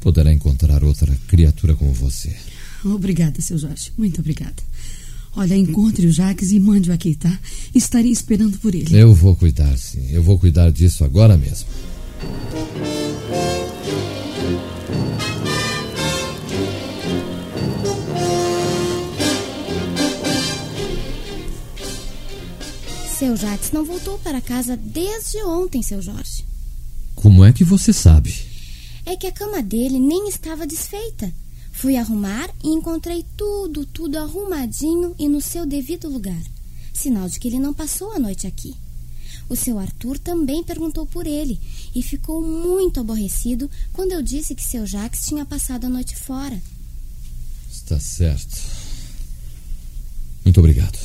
poderá 0.00 0.30
encontrar 0.30 0.84
outra 0.84 1.16
criatura 1.26 1.74
como 1.74 1.92
você. 1.94 2.36
Obrigada, 2.84 3.40
seu 3.40 3.56
Jorge. 3.56 3.90
Muito 3.96 4.20
obrigada. 4.20 4.62
Olha, 5.34 5.56
encontre 5.56 6.06
o 6.06 6.12
Jaques 6.12 6.52
e 6.52 6.60
mande-o 6.60 6.92
aqui, 6.92 7.14
tá? 7.14 7.40
Estarei 7.74 8.12
esperando 8.12 8.58
por 8.58 8.72
ele. 8.74 8.94
Eu 8.96 9.14
vou 9.14 9.34
cuidar, 9.34 9.76
sim. 9.76 10.06
Eu 10.10 10.22
vou 10.22 10.38
cuidar 10.38 10.70
disso 10.70 11.02
agora 11.02 11.36
mesmo. 11.36 11.66
Seu 23.18 23.36
Jaques 23.36 23.70
não 23.70 23.84
voltou 23.84 24.18
para 24.18 24.40
casa 24.40 24.76
desde 24.76 25.40
ontem, 25.44 25.80
seu 25.84 26.02
Jorge. 26.02 26.44
Como 27.14 27.44
é 27.44 27.52
que 27.52 27.62
você 27.62 27.92
sabe? 27.92 28.34
É 29.06 29.16
que 29.16 29.28
a 29.28 29.32
cama 29.32 29.62
dele 29.62 30.00
nem 30.00 30.28
estava 30.28 30.66
desfeita. 30.66 31.32
Fui 31.70 31.96
arrumar 31.96 32.50
e 32.62 32.68
encontrei 32.68 33.24
tudo, 33.36 33.86
tudo 33.86 34.18
arrumadinho 34.18 35.14
e 35.16 35.28
no 35.28 35.40
seu 35.40 35.64
devido 35.64 36.08
lugar. 36.08 36.42
Sinal 36.92 37.28
de 37.28 37.38
que 37.38 37.46
ele 37.46 37.60
não 37.60 37.72
passou 37.72 38.10
a 38.10 38.18
noite 38.18 38.48
aqui. 38.48 38.74
O 39.48 39.54
seu 39.54 39.78
Arthur 39.78 40.18
também 40.18 40.64
perguntou 40.64 41.06
por 41.06 41.24
ele 41.24 41.60
e 41.94 42.02
ficou 42.02 42.42
muito 42.42 42.98
aborrecido 42.98 43.70
quando 43.92 44.10
eu 44.10 44.22
disse 44.22 44.56
que 44.56 44.62
seu 44.62 44.84
Jaques 44.84 45.24
tinha 45.24 45.46
passado 45.46 45.84
a 45.84 45.88
noite 45.88 46.16
fora. 46.16 46.60
Está 47.70 48.00
certo. 48.00 48.60
Muito 50.44 50.58
obrigado. 50.58 50.98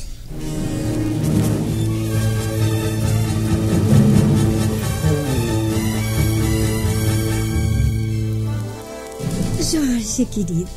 Jorge, 9.70 10.24
querido. 10.24 10.68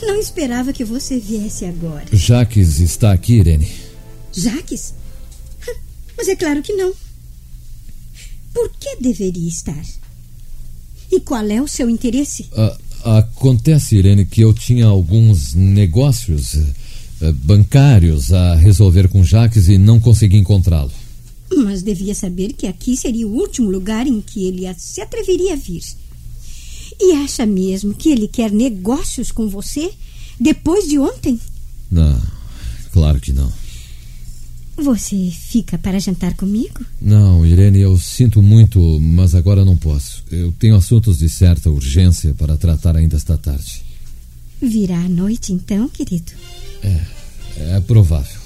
Não 0.00 0.18
esperava 0.18 0.72
que 0.72 0.84
você 0.84 1.18
viesse 1.18 1.66
agora. 1.66 2.06
Jaques 2.12 2.80
está 2.80 3.12
aqui, 3.12 3.34
Irene. 3.34 3.68
Jaques? 4.32 4.94
Mas 6.16 6.26
é 6.28 6.34
claro 6.34 6.62
que 6.62 6.72
não. 6.72 6.94
Por 8.54 8.70
que 8.80 8.96
deveria 9.02 9.48
estar? 9.48 9.84
E 11.12 11.20
qual 11.20 11.44
é 11.44 11.60
o 11.60 11.68
seu 11.68 11.90
interesse? 11.90 12.46
Ah, 12.54 13.18
acontece, 13.18 13.96
Irene, 13.96 14.24
que 14.24 14.40
eu 14.40 14.54
tinha 14.54 14.86
alguns 14.86 15.52
negócios 15.52 16.54
eh, 16.54 17.32
bancários 17.32 18.32
a 18.32 18.54
resolver 18.54 19.08
com 19.08 19.22
Jaques 19.22 19.68
e 19.68 19.76
não 19.76 20.00
consegui 20.00 20.38
encontrá-lo. 20.38 20.92
Mas 21.54 21.82
devia 21.82 22.14
saber 22.14 22.54
que 22.54 22.66
aqui 22.66 22.96
seria 22.96 23.28
o 23.28 23.34
último 23.34 23.70
lugar 23.70 24.06
em 24.06 24.22
que 24.22 24.46
ele 24.46 24.62
se 24.78 25.02
atreveria 25.02 25.52
a 25.52 25.56
vir. 25.56 25.82
E 27.00 27.12
acha 27.12 27.44
mesmo 27.44 27.94
que 27.94 28.10
ele 28.10 28.28
quer 28.28 28.50
negócios 28.50 29.30
com 29.30 29.48
você 29.48 29.92
depois 30.40 30.88
de 30.88 30.98
ontem? 30.98 31.38
Não, 31.90 32.20
claro 32.92 33.20
que 33.20 33.32
não. 33.32 33.52
Você 34.76 35.30
fica 35.30 35.78
para 35.78 35.98
jantar 35.98 36.34
comigo? 36.34 36.84
Não, 37.00 37.46
Irene, 37.46 37.80
eu 37.80 37.98
sinto 37.98 38.42
muito, 38.42 39.00
mas 39.00 39.34
agora 39.34 39.64
não 39.64 39.76
posso. 39.76 40.22
Eu 40.30 40.52
tenho 40.58 40.76
assuntos 40.76 41.18
de 41.18 41.30
certa 41.30 41.70
urgência 41.70 42.34
para 42.34 42.58
tratar 42.58 42.94
ainda 42.94 43.16
esta 43.16 43.38
tarde. 43.38 43.82
Virá 44.60 44.98
à 44.98 45.08
noite 45.08 45.52
então, 45.52 45.88
querido? 45.88 46.32
É, 46.82 47.00
é 47.76 47.80
provável. 47.80 48.45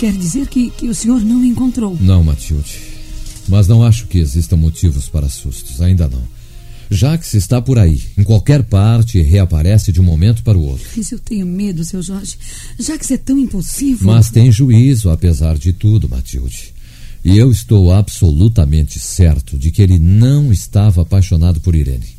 Quer 0.00 0.14
dizer 0.14 0.48
que, 0.48 0.70
que 0.70 0.88
o 0.88 0.94
senhor 0.94 1.20
não 1.20 1.44
encontrou? 1.44 1.94
Não, 2.00 2.24
Matilde. 2.24 2.74
Mas 3.46 3.68
não 3.68 3.84
acho 3.84 4.06
que 4.06 4.16
existam 4.16 4.56
motivos 4.56 5.10
para 5.10 5.28
sustos, 5.28 5.82
ainda 5.82 6.08
não. 6.08 6.22
Jax 6.90 7.34
está 7.34 7.60
por 7.60 7.78
aí, 7.78 8.02
em 8.16 8.22
qualquer 8.22 8.62
parte, 8.62 9.18
e 9.18 9.22
reaparece 9.22 9.92
de 9.92 10.00
um 10.00 10.04
momento 10.04 10.42
para 10.42 10.56
o 10.56 10.62
outro. 10.62 10.86
Mas 10.96 11.12
eu 11.12 11.18
tenho 11.18 11.44
medo, 11.46 11.84
seu 11.84 12.00
Jorge. 12.00 12.38
Jax 12.78 13.10
é 13.10 13.18
tão 13.18 13.38
impulsivo. 13.38 14.06
Mas 14.06 14.30
tem 14.30 14.50
juízo, 14.50 15.10
apesar 15.10 15.58
de 15.58 15.70
tudo, 15.74 16.08
Matilde. 16.08 16.72
E 17.22 17.36
eu 17.36 17.52
estou 17.52 17.92
absolutamente 17.92 18.98
certo 18.98 19.58
de 19.58 19.70
que 19.70 19.82
ele 19.82 19.98
não 19.98 20.50
estava 20.50 21.02
apaixonado 21.02 21.60
por 21.60 21.74
Irene. 21.74 22.16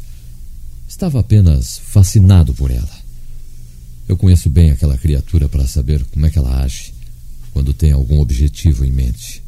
Estava 0.88 1.20
apenas 1.20 1.82
fascinado 1.84 2.54
por 2.54 2.70
ela. 2.70 3.02
Eu 4.08 4.16
conheço 4.16 4.52
bem 4.52 4.70
aquela 4.70 5.00
criatura 5.00 5.50
para 5.50 5.66
saber 5.66 6.06
como 6.12 6.28
é 6.28 6.30
que 6.30 6.38
ela 6.38 6.62
age 6.64 7.01
quando 7.54 7.74
tem 7.74 7.92
algum 7.92 8.20
objetivo 8.20 8.84
em 8.86 8.92
mente. 8.92 9.42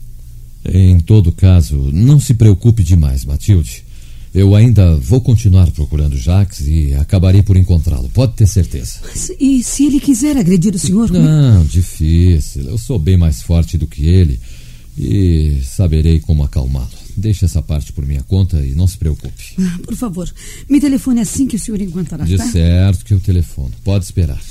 Em 0.66 1.00
todo 1.00 1.32
caso, 1.32 1.76
não 1.92 2.20
se 2.20 2.34
preocupe 2.34 2.84
demais, 2.84 3.26
Matilde. 3.26 3.84
Eu 4.34 4.56
ainda 4.56 4.96
vou 4.96 5.22
continuar 5.22 5.70
procurando 5.72 6.18
Jax 6.18 6.62
e 6.62 6.94
acabarei 6.96 7.44
por 7.44 7.56
encontrá-lo, 7.56 8.10
pode 8.10 8.34
ter 8.34 8.48
certeza. 8.48 8.94
Mas 9.04 9.32
e 9.40 9.62
se 9.62 9.86
ele 9.86 10.00
quiser 10.00 10.36
agredir 10.38 10.74
o 10.74 10.80
senhor? 10.80 11.12
Não, 11.12 11.64
difícil. 11.66 12.64
Eu 12.64 12.78
sou 12.80 12.98
bem 12.98 13.16
mais 13.16 13.44
forte 13.44 13.78
do 13.78 13.86
que 13.86 14.06
ele 14.06 14.40
e 14.98 15.62
saberei 15.64 16.20
como 16.20 16.44
acalmá-lo. 16.44 16.90
Deixe 17.16 17.46
essa 17.46 17.62
parte 17.62 17.94
por 17.94 18.04
minha 18.08 18.24
conta 18.24 18.58
e 18.66 18.74
não 18.74 18.88
se 18.88 18.98
preocupe. 18.98 19.54
Ah, 19.60 19.80
por 19.86 19.96
favor, 19.96 20.28
me 20.68 20.80
telefone 20.82 21.20
assim 21.20 21.46
que 21.46 21.56
o 21.56 21.60
senhor 21.60 21.80
encontrará, 21.80 22.26
De 22.26 22.36
tá? 22.36 22.48
certo 22.48 23.06
que 23.06 23.14
eu 23.14 23.20
telefono. 23.20 23.72
Pode 23.84 24.06
esperar. 24.06 24.42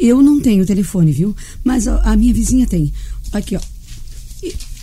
Eu 0.00 0.22
não 0.22 0.40
tenho 0.40 0.66
telefone, 0.66 1.12
viu? 1.12 1.34
Mas 1.62 1.86
a, 1.88 2.00
a 2.00 2.16
minha 2.16 2.32
vizinha 2.32 2.66
tem. 2.66 2.92
Aqui, 3.32 3.56
ó. 3.56 3.60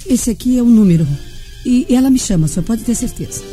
Esse 0.06 0.30
aqui 0.30 0.58
é 0.58 0.62
o 0.62 0.66
número. 0.66 1.08
E 1.66 1.86
ela 1.90 2.10
me 2.10 2.20
chama, 2.20 2.48
só 2.48 2.62
pode 2.62 2.84
ter 2.84 2.96
certeza. 2.96 3.44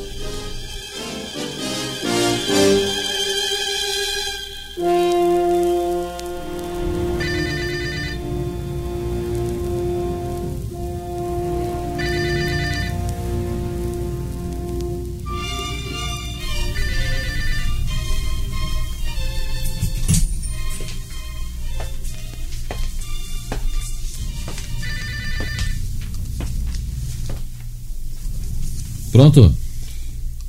Pronto? 29.30 29.54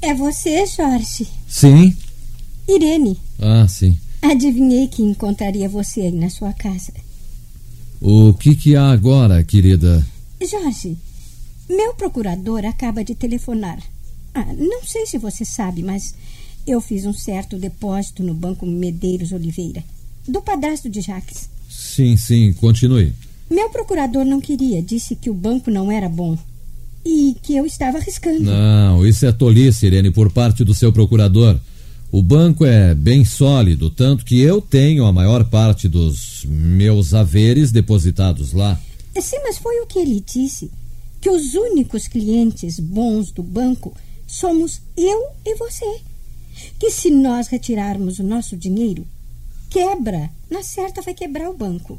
É 0.02 0.14
você, 0.14 0.66
Jorge. 0.66 1.28
Sim. 1.48 1.96
Irene, 2.68 3.18
Ah, 3.40 3.68
sim. 3.68 3.98
adivinhei 4.22 4.88
que 4.88 5.02
encontraria 5.02 5.68
você 5.68 6.02
aí 6.02 6.12
na 6.12 6.30
sua 6.30 6.54
casa. 6.54 6.94
O 8.00 8.34
que 8.34 8.56
que 8.56 8.76
há 8.76 8.92
agora, 8.92 9.44
querida? 9.44 10.06
Jorge, 10.50 10.96
meu 11.68 11.94
procurador 11.96 12.64
acaba 12.66 13.04
de 13.04 13.14
telefonar. 13.16 13.80
Ah, 14.34 14.46
não 14.58 14.84
sei 14.86 15.06
se 15.06 15.18
você 15.18 15.44
sabe, 15.44 15.84
mas 15.84 16.14
eu 16.66 16.80
fiz 16.80 17.06
um 17.06 17.14
certo 17.14 17.58
depósito 17.58 18.24
no 18.24 18.34
Banco 18.34 18.66
Medeiros 18.66 19.32
Oliveira, 19.34 19.84
do 20.28 20.42
padrasto 20.42 20.90
de 20.90 21.02
Jaques. 21.02 21.50
Sim, 21.70 22.16
sim, 22.16 22.54
continue. 22.54 23.14
Meu 23.50 23.70
procurador 23.70 24.24
não 24.24 24.40
queria, 24.40 24.82
disse 24.82 25.16
que 25.16 25.30
o 25.30 25.34
banco 25.34 25.70
não 25.72 25.92
era 25.92 26.08
bom 26.08 26.38
e 27.06 27.36
que 27.42 27.56
eu 27.56 27.66
estava 27.66 27.98
arriscando. 27.98 28.42
Não, 28.42 29.06
isso 29.06 29.26
é 29.26 29.32
tolice, 29.32 29.86
Irene, 29.86 30.12
por 30.12 30.32
parte 30.32 30.64
do 30.64 30.74
seu 30.74 30.92
procurador. 30.92 31.60
O 32.12 32.24
banco 32.24 32.66
é 32.66 32.96
bem 32.96 33.24
sólido, 33.24 33.90
tanto 33.90 34.26
que 34.26 34.40
eu 34.40 34.60
tenho 34.60 35.06
a 35.06 35.14
maior 35.14 35.44
parte 35.44 35.88
dos 35.88 36.44
meus 36.48 37.14
haveres 37.14 37.72
depositados 37.72 38.52
lá. 38.52 38.80
Sim, 39.22 39.38
mas 39.44 39.58
foi 39.58 39.80
o 39.82 39.86
que 39.86 40.00
ele 40.00 40.24
disse: 40.26 40.72
que 41.22 41.30
os 41.30 41.54
únicos 41.54 42.08
clientes 42.08 42.80
bons 42.80 43.32
do 43.32 43.44
banco 43.44 43.94
somos 44.26 44.82
eu 44.96 45.28
e 45.46 45.56
você. 45.56 46.02
Que 46.78 46.90
se 46.92 47.10
nós 47.10 47.48
retirarmos 47.48 48.20
o 48.20 48.24
nosso 48.24 48.58
dinheiro, 48.58 49.06
quebra. 49.70 50.30
Na 50.50 50.64
certa 50.64 51.02
vai 51.02 51.14
quebrar 51.14 51.50
o 51.50 51.58
banco. 51.58 51.98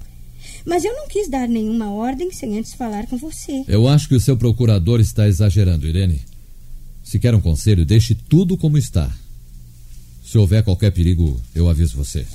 Mas 0.64 0.84
eu 0.84 0.94
não 0.94 1.08
quis 1.08 1.28
dar 1.28 1.48
nenhuma 1.48 1.90
ordem 1.92 2.30
sem 2.32 2.58
antes 2.58 2.74
falar 2.74 3.06
com 3.06 3.16
você. 3.16 3.64
Eu 3.66 3.88
acho 3.88 4.08
que 4.08 4.14
o 4.14 4.20
seu 4.20 4.36
procurador 4.36 5.00
está 5.00 5.28
exagerando, 5.28 5.86
Irene. 5.86 6.20
Se 7.02 7.18
quer 7.18 7.34
um 7.34 7.40
conselho, 7.40 7.84
deixe 7.84 8.14
tudo 8.14 8.56
como 8.56 8.78
está. 8.78 9.10
Se 10.24 10.38
houver 10.38 10.62
qualquer 10.62 10.92
perigo, 10.92 11.40
eu 11.54 11.68
aviso 11.68 11.96
você. 11.96 12.26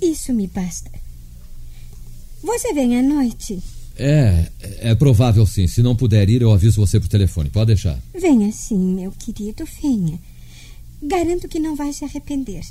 Isso 0.00 0.32
me 0.32 0.46
basta. 0.46 0.90
Você 2.42 2.72
vem 2.72 2.98
à 2.98 3.02
noite? 3.02 3.62
É, 3.96 4.50
é 4.78 4.94
provável 4.94 5.46
sim. 5.46 5.66
Se 5.66 5.82
não 5.82 5.94
puder 5.94 6.28
ir, 6.28 6.42
eu 6.42 6.52
aviso 6.52 6.80
você 6.80 6.98
por 6.98 7.08
telefone. 7.08 7.50
Pode 7.50 7.68
deixar. 7.68 7.98
Venha 8.18 8.50
sim, 8.50 8.94
meu 8.94 9.12
querido, 9.12 9.64
venha. 9.82 10.18
Garanto 11.02 11.48
que 11.48 11.58
não 11.58 11.76
vai 11.76 11.92
se 11.92 12.04
arrepender. 12.04 12.64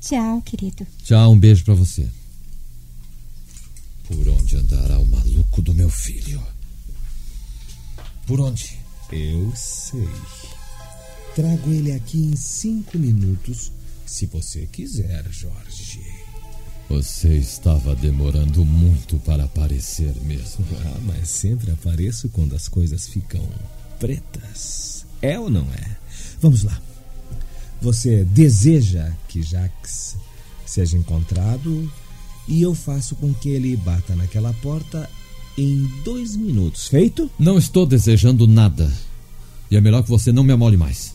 Tchau, 0.00 0.42
querido. 0.42 0.86
Tchau, 1.02 1.32
um 1.32 1.38
beijo 1.38 1.64
pra 1.64 1.74
você. 1.74 2.06
Por 4.08 4.28
onde 4.28 4.56
andará 4.56 4.98
o 4.98 5.06
maluco 5.06 5.62
do 5.62 5.74
meu 5.74 5.88
filho? 5.88 6.42
Por 8.26 8.40
onde? 8.40 8.78
Eu 9.10 9.52
sei. 9.56 10.08
Trago 11.34 11.70
ele 11.70 11.92
aqui 11.92 12.18
em 12.18 12.36
cinco 12.36 12.98
minutos, 12.98 13.72
se 14.06 14.26
você 14.26 14.66
quiser, 14.66 15.24
Jorge. 15.30 16.00
Você 16.88 17.36
estava 17.36 17.94
demorando 17.94 18.64
muito 18.64 19.18
para 19.20 19.44
aparecer 19.44 20.14
mesmo. 20.22 20.64
Ah, 20.84 20.98
mas 21.02 21.28
sempre 21.28 21.70
apareço 21.72 22.28
quando 22.28 22.54
as 22.54 22.68
coisas 22.68 23.08
ficam 23.08 23.46
pretas. 23.98 25.06
É 25.20 25.38
ou 25.38 25.48
não 25.48 25.66
é? 25.72 25.96
Vamos 26.40 26.62
lá. 26.62 26.80
Você 27.80 28.24
deseja 28.24 29.12
que 29.28 29.42
Jax 29.42 30.16
seja 30.64 30.96
encontrado 30.96 31.90
e 32.46 32.62
eu 32.62 32.74
faço 32.74 33.16
com 33.16 33.32
que 33.32 33.48
ele 33.48 33.76
bata 33.76 34.14
naquela 34.14 34.52
porta 34.54 35.08
em 35.56 35.88
dois 36.04 36.36
minutos. 36.36 36.88
Feito? 36.88 37.30
Não 37.38 37.58
estou 37.58 37.86
desejando 37.86 38.46
nada. 38.46 38.92
E 39.70 39.76
é 39.76 39.80
melhor 39.80 40.02
que 40.02 40.10
você 40.10 40.32
não 40.32 40.44
me 40.44 40.52
amole 40.52 40.76
mais. 40.76 41.14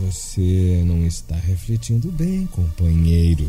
Você 0.00 0.82
não 0.86 1.06
está 1.06 1.36
refletindo 1.36 2.10
bem, 2.10 2.46
companheiro. 2.46 3.46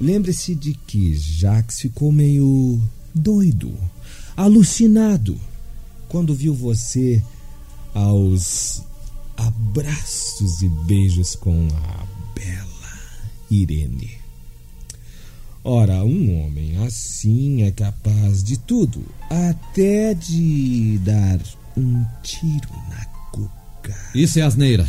Lembre-se 0.00 0.54
de 0.54 0.74
que 0.74 1.14
Jax 1.14 1.80
ficou 1.80 2.12
meio 2.12 2.80
doido, 3.14 3.72
alucinado, 4.36 5.38
quando 6.08 6.34
viu 6.34 6.54
você 6.54 7.22
aos 7.94 8.82
abraços 9.36 10.62
e 10.62 10.68
beijos 10.68 11.34
com 11.34 11.68
a 11.68 12.06
bela 12.34 13.00
Irene. 13.50 14.21
Ora, 15.64 16.02
um 16.02 16.44
homem 16.44 16.76
assim 16.84 17.62
é 17.62 17.70
capaz 17.70 18.42
de 18.42 18.58
tudo, 18.58 19.04
até 19.30 20.12
de 20.12 20.98
dar 21.04 21.38
um 21.76 22.04
tiro 22.20 22.68
na 22.90 23.04
cuca. 23.30 23.96
Isso 24.12 24.40
é 24.40 24.42
asneira. 24.42 24.84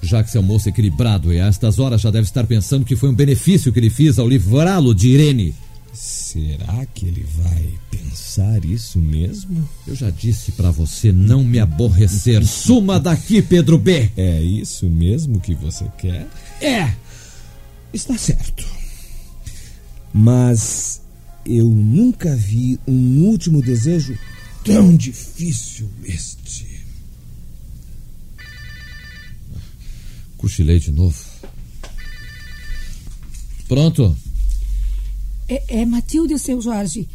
Já 0.00 0.22
que 0.22 0.30
seu 0.30 0.42
moço 0.42 0.68
equilibrado 0.68 1.32
e 1.32 1.40
a 1.40 1.46
estas 1.48 1.80
horas 1.80 2.00
já 2.00 2.10
deve 2.10 2.26
estar 2.26 2.46
pensando 2.46 2.84
que 2.84 2.94
foi 2.94 3.08
um 3.08 3.14
benefício 3.14 3.72
que 3.72 3.80
ele 3.80 3.90
fiz 3.90 4.18
ao 4.18 4.28
livrá-lo 4.28 4.94
de 4.94 5.08
Irene. 5.08 5.54
Será 5.92 6.86
que 6.86 7.06
ele 7.06 7.26
vai 7.36 7.68
pensar 7.90 8.64
isso 8.64 8.98
mesmo? 8.98 9.68
Eu 9.86 9.94
já 9.96 10.08
disse 10.10 10.52
para 10.52 10.70
você 10.70 11.10
não 11.10 11.42
me 11.42 11.58
aborrecer. 11.58 12.42
Suma 12.46 12.98
daqui, 12.98 13.42
Pedro 13.42 13.76
B. 13.76 14.10
É 14.16 14.40
isso 14.40 14.86
mesmo 14.86 15.40
que 15.40 15.54
você 15.54 15.84
quer? 15.98 16.28
É. 16.60 16.94
Está 17.92 18.16
certo. 18.16 18.81
Mas 20.12 21.00
eu 21.44 21.68
nunca 21.68 22.36
vi 22.36 22.78
um 22.86 23.24
último 23.24 23.62
desejo 23.62 24.16
tão 24.64 24.94
difícil 24.96 25.90
este. 26.04 26.82
Cochilei 30.36 30.78
de 30.78 30.92
novo. 30.92 31.18
Pronto. 33.68 34.16
É, 35.48 35.80
é 35.80 35.86
Matilde 35.86 36.32
e 36.32 36.36
o 36.36 36.38
seu 36.38 36.60
Jorge. 36.60 37.08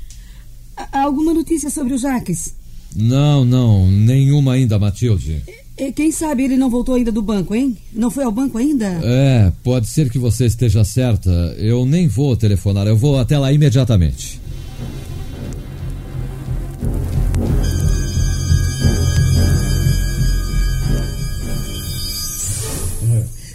Há 0.75 1.01
alguma 1.01 1.33
notícia 1.33 1.69
sobre 1.69 1.93
o 1.93 1.97
Jaques? 1.97 2.55
Não, 2.95 3.45
não, 3.45 3.89
nenhuma 3.91 4.53
ainda, 4.53 4.79
Matilde. 4.79 5.43
E 5.77 5.91
quem 5.91 6.11
sabe 6.11 6.43
ele 6.43 6.57
não 6.57 6.71
voltou 6.71 6.95
ainda 6.95 7.11
do 7.11 7.21
banco, 7.21 7.53
hein? 7.53 7.77
Não 7.93 8.09
foi 8.09 8.23
ao 8.23 8.31
banco 8.31 8.57
ainda? 8.57 8.99
É, 9.03 9.51
pode 9.63 9.87
ser 9.87 10.09
que 10.09 10.17
você 10.17 10.45
esteja 10.45 10.83
certa. 10.83 11.29
Eu 11.57 11.85
nem 11.85 12.07
vou 12.07 12.35
telefonar, 12.35 12.87
eu 12.87 12.97
vou 12.97 13.19
até 13.19 13.37
lá 13.37 13.53
imediatamente. 13.53 14.41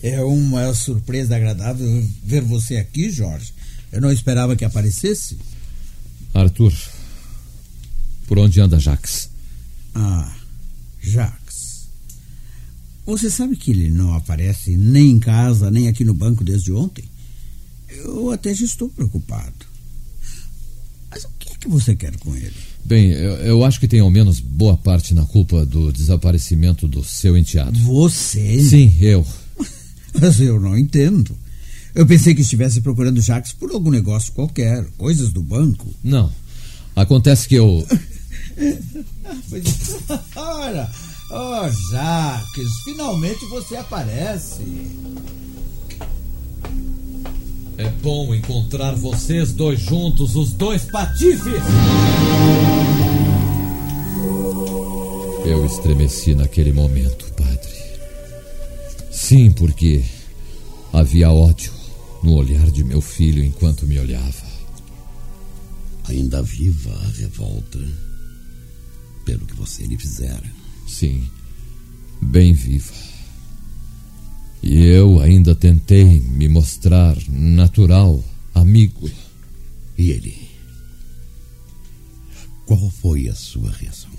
É 0.02 0.20
uma 0.20 0.74
surpresa 0.74 1.37
agradável 1.37 1.87
ver 2.24 2.42
você 2.42 2.76
aqui, 2.76 3.08
Jorge. 3.08 3.52
Eu 3.92 4.00
não 4.00 4.11
esperava 4.11 4.56
que 4.56 4.64
aparecesse. 4.64 5.38
Arthur, 6.35 6.72
por 8.26 8.38
onde 8.38 8.61
anda 8.61 8.80
Jax? 8.80 9.30
Ah, 9.94 10.32
Jax. 11.00 11.41
Você 13.04 13.30
sabe 13.30 13.56
que 13.56 13.70
ele 13.70 13.90
não 13.90 14.14
aparece 14.14 14.76
nem 14.76 15.10
em 15.10 15.18
casa, 15.18 15.70
nem 15.70 15.88
aqui 15.88 16.04
no 16.04 16.14
banco 16.14 16.44
desde 16.44 16.72
ontem? 16.72 17.04
Eu 17.88 18.30
até 18.30 18.54
já 18.54 18.64
estou 18.64 18.88
preocupado. 18.88 19.66
Mas 21.10 21.24
o 21.24 21.28
que 21.38 21.50
é 21.50 21.56
que 21.56 21.68
você 21.68 21.94
quer 21.94 22.16
com 22.18 22.34
ele? 22.34 22.52
Bem, 22.84 23.10
eu, 23.10 23.32
eu 23.34 23.64
acho 23.64 23.78
que 23.78 23.88
tem 23.88 24.00
ao 24.00 24.10
menos 24.10 24.40
boa 24.40 24.76
parte 24.76 25.14
na 25.14 25.24
culpa 25.24 25.66
do 25.66 25.92
desaparecimento 25.92 26.88
do 26.88 27.04
seu 27.04 27.36
enteado. 27.36 27.78
Você? 27.80 28.62
Sim, 28.62 28.96
eu. 29.00 29.26
Mas 30.20 30.40
eu 30.40 30.60
não 30.60 30.78
entendo. 30.78 31.36
Eu 31.94 32.06
pensei 32.06 32.34
que 32.34 32.40
estivesse 32.40 32.80
procurando 32.80 33.20
Jax 33.20 33.52
por 33.52 33.70
algum 33.70 33.90
negócio 33.90 34.32
qualquer, 34.32 34.84
coisas 34.96 35.30
do 35.32 35.42
banco. 35.42 35.92
Não. 36.02 36.32
Acontece 36.96 37.48
que 37.48 37.56
eu. 37.56 37.86
Ora, 40.34 40.90
oh, 41.33 41.68
Jaques, 41.90 42.73
finalmente 42.85 43.45
você 43.47 43.77
aparece. 43.77 44.62
É 47.79 47.88
bom 48.03 48.35
encontrar 48.35 48.95
vocês 48.95 49.53
dois 49.53 49.81
juntos, 49.81 50.37
os 50.37 50.53
dois 50.53 50.85
patifes! 50.85 51.62
Eu 55.45 55.66
estremeci 55.66 56.35
naquele 56.35 56.73
momento, 56.73 57.33
padre. 57.35 57.73
Sim, 59.11 59.51
porque 59.51 60.05
havia 60.92 61.31
ódio 61.31 61.73
no 62.23 62.37
olhar 62.37 62.71
de 62.71 62.85
meu 62.85 63.01
filho 63.01 63.42
enquanto 63.42 63.87
me 63.87 63.99
olhava. 63.99 64.53
Ainda 66.09 66.42
viva 66.42 66.95
a 66.95 67.09
revolta 67.18 67.79
pelo 69.25 69.47
que 69.47 69.55
você 69.55 69.85
lhe 69.85 69.99
fizera. 69.99 70.62
Sim, 70.87 71.29
bem 72.21 72.53
viva. 72.53 72.92
E 74.62 74.85
eu 74.85 75.21
ainda 75.21 75.55
tentei 75.55 76.21
me 76.21 76.49
mostrar 76.49 77.16
natural, 77.29 78.23
amigo. 78.55 79.11
E 79.99 80.11
ele? 80.11 80.49
Qual 82.64 82.90
foi 82.90 83.29
a 83.29 83.35
sua 83.35 83.71
reação? 83.73 84.11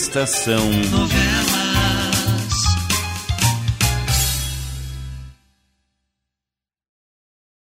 Estação 0.00 0.70
Novela. 0.92 1.57